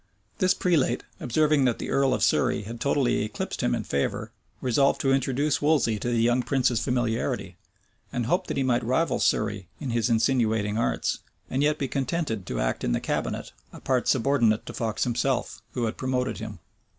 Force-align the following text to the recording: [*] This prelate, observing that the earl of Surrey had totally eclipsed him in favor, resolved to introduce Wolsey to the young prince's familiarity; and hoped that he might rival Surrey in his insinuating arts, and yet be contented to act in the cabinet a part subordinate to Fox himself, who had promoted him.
[*] 0.21 0.37
This 0.39 0.55
prelate, 0.55 1.03
observing 1.19 1.65
that 1.65 1.77
the 1.77 1.91
earl 1.91 2.11
of 2.15 2.23
Surrey 2.23 2.63
had 2.63 2.79
totally 2.81 3.23
eclipsed 3.23 3.61
him 3.61 3.75
in 3.75 3.83
favor, 3.83 4.31
resolved 4.59 4.99
to 5.01 5.11
introduce 5.13 5.61
Wolsey 5.61 5.99
to 5.99 6.09
the 6.09 6.19
young 6.23 6.41
prince's 6.41 6.79
familiarity; 6.83 7.55
and 8.11 8.25
hoped 8.25 8.47
that 8.47 8.57
he 8.57 8.63
might 8.63 8.83
rival 8.83 9.19
Surrey 9.19 9.67
in 9.79 9.91
his 9.91 10.09
insinuating 10.09 10.75
arts, 10.75 11.19
and 11.51 11.61
yet 11.61 11.77
be 11.77 11.87
contented 11.87 12.47
to 12.47 12.59
act 12.59 12.83
in 12.83 12.93
the 12.93 12.99
cabinet 12.99 13.51
a 13.71 13.79
part 13.79 14.07
subordinate 14.07 14.65
to 14.65 14.73
Fox 14.73 15.03
himself, 15.03 15.61
who 15.73 15.85
had 15.85 15.97
promoted 15.97 16.39
him. 16.39 16.57